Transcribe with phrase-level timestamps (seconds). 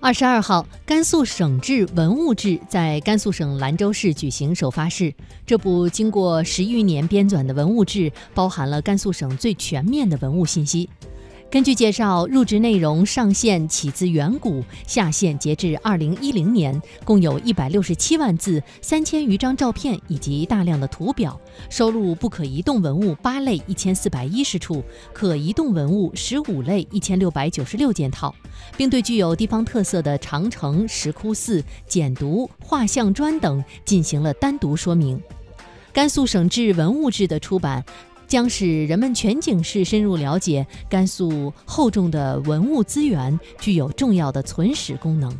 [0.00, 5.12] 二十二号，甘肃省志文物志在甘肃省兰州市举行首发式。
[5.44, 10.88] 这部经过十余年编纂的文物志，包含了甘肃省最全面的文物信息。
[11.50, 21.40] 根据介绍，入职内容上线起自远古，下线截至二零一零年，共有一百六十七万字、三千余张照片以及大量的图表，
[21.70, 28.34] 收录不可移动文物八类一千四百一十处，可移动文物十五类一千六百九十六件套，
[28.76, 35.18] 并对具有地方特色的长城、石窟寺、简牍、画像砖等进行了单独说明。
[35.94, 37.82] 甘肃省志文物志的出版。
[38.28, 45.34] 将使人们全景式深入了解甘肃厚重的文物资源，具有重要的存史功能。